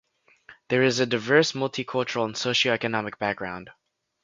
[0.69, 3.69] There is a diverse multicultural and socio-economic background.